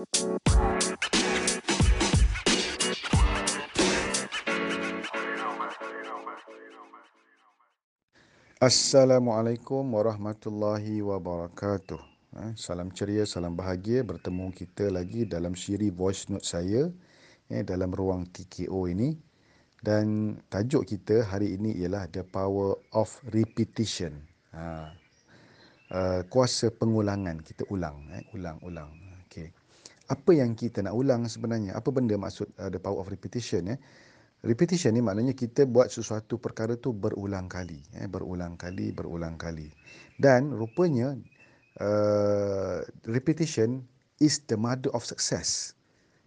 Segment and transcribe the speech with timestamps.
[0.00, 0.16] Assalamualaikum
[9.92, 12.00] warahmatullahi wabarakatuh.
[12.32, 16.88] Ha, salam ceria, salam bahagia bertemu kita lagi dalam siri voice note saya
[17.52, 19.12] eh, dalam ruang TKO ini.
[19.84, 24.16] Dan tajuk kita hari ini ialah The Power of Repetition.
[24.56, 24.96] Ha,
[25.92, 28.00] uh, kuasa pengulangan, kita ulang.
[28.16, 29.09] Eh, ulang, ulang.
[30.10, 31.78] Apa yang kita nak ulang sebenarnya?
[31.78, 33.70] Apa benda maksud uh, The Power of Repetition?
[33.70, 33.78] Eh?
[34.42, 39.68] Repetition ni maknanya kita buat sesuatu perkara tu berulang kali, eh, berulang kali, berulang kali.
[40.16, 41.12] Dan rupanya
[41.76, 43.84] uh, repetition
[44.16, 45.76] is the mother of success.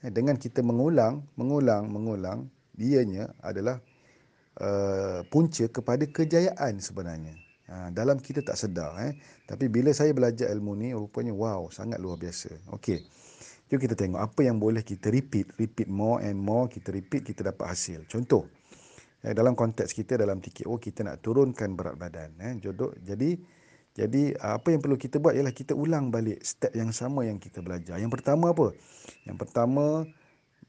[0.00, 2.48] Eh, dengan kita mengulang, mengulang, mengulang,
[2.80, 3.76] dianya adalah
[4.64, 7.36] uh, punca kepada kejayaan sebenarnya.
[7.68, 8.96] Ha, dalam kita tak sedar.
[9.04, 9.12] Eh.
[9.44, 12.48] Tapi bila saya belajar ilmu ni, rupanya wow, sangat luar biasa.
[12.72, 13.04] Okey.
[13.68, 17.52] Jom kita tengok apa yang boleh kita repeat, repeat more and more, kita repeat, kita
[17.52, 18.08] dapat hasil.
[18.08, 18.48] Contoh,
[19.20, 22.32] eh, dalam konteks kita dalam TKO, kita nak turunkan berat badan.
[22.40, 22.96] Eh, jodoh.
[23.04, 23.36] Jadi,
[23.92, 27.60] jadi apa yang perlu kita buat ialah kita ulang balik step yang sama yang kita
[27.60, 28.00] belajar.
[28.00, 28.72] Yang pertama apa?
[29.28, 30.08] Yang pertama,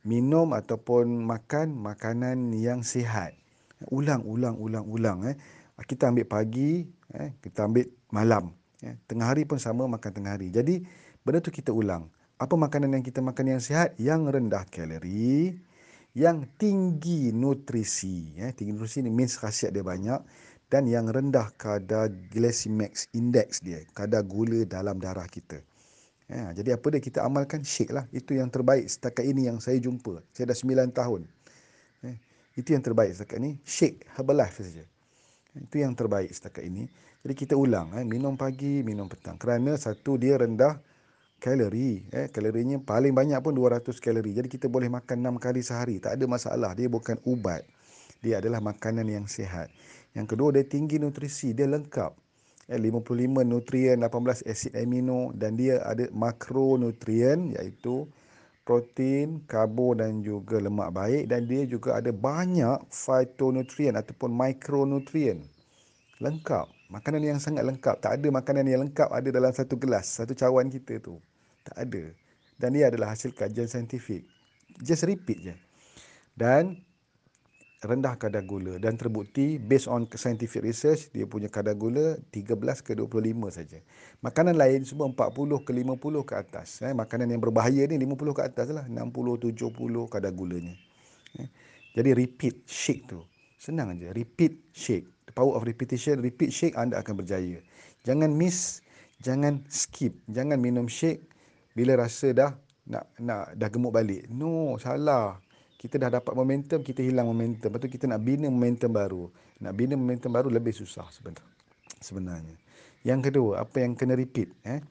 [0.03, 3.31] minum ataupun makan makanan yang sihat.
[3.95, 5.23] Ulang, ulang, ulang, ulang.
[5.23, 5.39] Eh.
[5.87, 6.83] Kita ambil pagi,
[7.15, 8.52] eh, kita ambil malam.
[8.83, 8.99] Eh.
[9.07, 10.52] Tengah hari pun sama makan tengah hari.
[10.52, 10.83] Jadi,
[11.23, 13.99] benda tu kita ulang apa makanan yang kita makan yang sihat?
[13.99, 15.59] Yang rendah kalori
[16.15, 18.39] yang tinggi nutrisi.
[18.39, 20.23] Ya tinggi nutrisi ni means khasiat dia banyak.
[20.69, 25.59] Dan yang rendah kadar glycemic index dia kadar gula dalam darah kita.
[26.29, 27.65] Ya jadi apa dia kita amalkan?
[27.65, 28.07] Shake lah.
[28.15, 30.23] Itu yang terbaik setakat ini yang saya jumpa.
[30.31, 31.21] Saya dah 9 tahun.
[32.05, 32.13] Ya,
[32.55, 33.51] itu yang terbaik setakat ini.
[33.67, 34.85] Shake herbalife saja.
[35.57, 36.87] Itu yang terbaik setakat ini.
[37.25, 39.35] Jadi kita ulang eh, minum pagi minum petang.
[39.35, 40.77] Kerana satu dia rendah
[41.39, 44.35] kalori eh kalorinya paling banyak pun 200 kalori.
[44.35, 46.75] Jadi kita boleh makan 6 kali sehari tak ada masalah.
[46.75, 47.63] Dia bukan ubat.
[48.19, 49.71] Dia adalah makanan yang sihat.
[50.11, 52.11] Yang kedua dia tinggi nutrisi dia lengkap.
[52.69, 58.05] Eh 55 nutrien 18 asid amino dan dia ada makronutrien iaitu
[58.67, 61.23] protein karbo dan juga lemak baik.
[61.31, 65.39] Dan dia juga ada banyak phytonutrien ataupun mikronutrien
[66.19, 66.67] lengkap.
[66.91, 68.02] Makanan yang sangat lengkap.
[68.03, 71.15] Tak ada makanan yang lengkap ada dalam satu gelas satu cawan kita tu
[71.69, 72.03] tak ada.
[72.59, 74.25] Dan dia adalah hasil kajian saintifik.
[74.83, 75.55] Just repeat je.
[76.35, 76.81] Dan
[77.80, 82.91] rendah kadar gula dan terbukti based on scientific research dia punya kadar gula 13 ke
[82.91, 83.79] 25 saja.
[84.19, 86.83] Makanan lain semua 40 ke 50 ke atas.
[86.83, 88.83] Eh, makanan yang berbahaya ni 50 ke atas lah.
[88.91, 90.75] 60 70 kadar gulanya.
[91.39, 91.47] Eh,
[91.95, 93.23] jadi repeat shake tu.
[93.55, 94.11] Senang aja.
[94.11, 95.08] Repeat shake.
[95.27, 97.63] The power of repetition, repeat shake anda akan berjaya.
[98.03, 98.83] Jangan miss,
[99.23, 101.23] jangan skip, jangan minum shake
[101.79, 102.51] bila rasa dah
[102.91, 104.27] nak nak dah gemuk balik.
[104.27, 105.39] No, salah.
[105.79, 107.71] Kita dah dapat momentum, kita hilang momentum.
[107.71, 109.31] Lepas tu kita nak bina momentum baru.
[109.63, 111.55] Nak bina momentum baru lebih susah sebenarnya.
[112.03, 112.55] Sebenarnya.
[113.07, 114.51] Yang kedua, apa yang kena repeat?
[114.67, 114.83] Eh?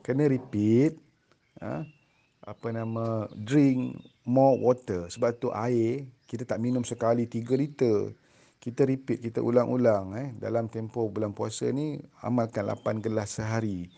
[0.00, 0.96] Kena repeat.
[1.60, 1.84] Ha?
[2.48, 3.28] Apa nama?
[3.36, 5.12] Drink more water.
[5.12, 8.16] Sebab tu air, kita tak minum sekali 3 liter.
[8.56, 10.16] Kita repeat, kita ulang-ulang.
[10.16, 10.28] Eh?
[10.40, 13.92] Dalam tempoh bulan puasa ni, amalkan 8 gelas sehari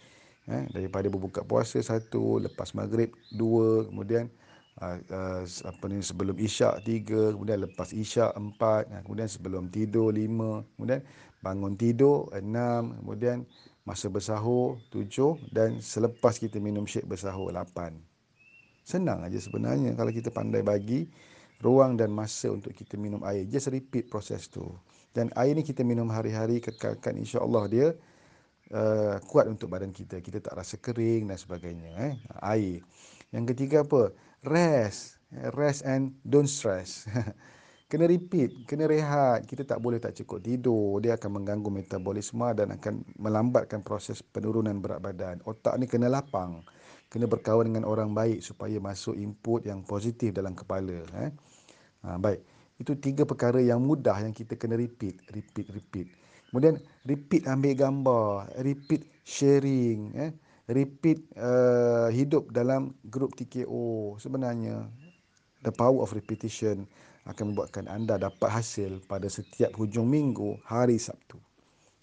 [0.49, 4.27] eh, daripada berbuka puasa satu lepas maghrib dua kemudian
[4.81, 10.11] uh, uh, apa ni sebelum isyak tiga kemudian lepas isyak empat uh, kemudian sebelum tidur
[10.11, 11.05] lima kemudian
[11.43, 13.47] bangun tidur enam kemudian
[13.83, 17.99] masa bersahur tujuh dan selepas kita minum syek bersahur lapan.
[18.87, 21.07] Senang aja sebenarnya kalau kita pandai bagi
[21.63, 23.47] ruang dan masa untuk kita minum air.
[23.51, 24.67] Just repeat proses tu.
[25.15, 27.89] Dan air ni kita minum hari-hari kekalkan insya-Allah dia
[28.73, 30.19] uh, kuat untuk badan kita.
[30.19, 31.91] Kita tak rasa kering dan sebagainya.
[32.01, 32.15] Eh?
[32.43, 32.81] Air.
[33.31, 34.13] Yang ketiga apa?
[34.43, 35.21] Rest.
[35.57, 37.09] Rest and don't stress.
[37.93, 39.45] kena repeat, kena rehat.
[39.45, 41.01] Kita tak boleh tak cukup tidur.
[41.01, 45.37] Dia akan mengganggu metabolisme dan akan melambatkan proses penurunan berat badan.
[45.45, 46.65] Otak ni kena lapang.
[47.13, 51.05] Kena berkawan dengan orang baik supaya masuk input yang positif dalam kepala.
[51.29, 51.31] Eh?
[52.09, 52.41] Ha, baik.
[52.81, 55.21] Itu tiga perkara yang mudah yang kita kena repeat.
[55.29, 56.09] Repeat, repeat.
[56.53, 56.77] Kemudian
[57.09, 60.37] repeat ambil gambar, repeat sharing, eh,
[60.69, 64.21] repeat uh, hidup dalam grup TKO.
[64.21, 64.85] Sebenarnya
[65.65, 66.85] the power of repetition
[67.25, 71.41] akan membuatkan anda dapat hasil pada setiap hujung minggu hari Sabtu.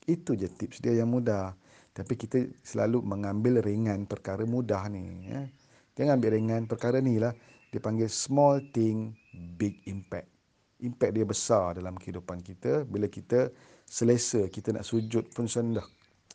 [0.10, 1.54] Itu je tips dia yang mudah.
[1.94, 5.30] Tapi kita selalu mengambil ringan perkara mudah ni.
[5.30, 5.46] Eh.
[5.94, 7.38] Jangan ambil ringan perkara ni lah.
[7.70, 9.14] Dipanggil small thing,
[9.62, 10.39] big impact.
[10.80, 13.52] Impact dia besar dalam kehidupan kita bila kita
[13.84, 15.84] selesa kita nak sujud pun sendah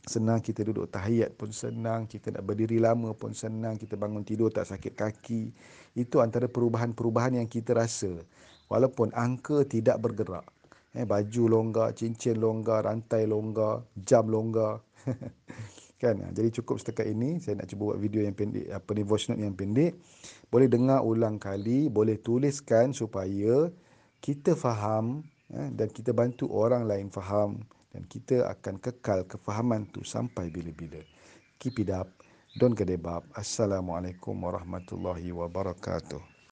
[0.05, 4.52] senang kita duduk tahiyat pun senang, kita nak berdiri lama pun senang, kita bangun tidur
[4.52, 5.49] tak sakit kaki.
[5.96, 8.12] Itu antara perubahan-perubahan yang kita rasa.
[8.69, 10.44] Walaupun angka tidak bergerak.
[10.94, 14.79] Eh, baju longgar, cincin longgar, rantai longgar, jam longgar.
[16.02, 16.20] kan?
[16.31, 17.43] Jadi cukup setakat ini.
[17.43, 19.99] Saya nak cuba buat video yang pendek, apa ni, voice note yang pendek.
[20.52, 23.73] Boleh dengar ulang kali, boleh tuliskan supaya
[24.24, 25.20] kita faham
[25.52, 27.60] eh, dan kita bantu orang lain faham
[27.92, 31.04] dan kita akan kekal kefahaman tu sampai bila-bila.
[31.60, 32.08] Keep it up.
[32.56, 33.28] Don't get up.
[33.36, 36.33] Assalamualaikum warahmatullahi wabarakatuh.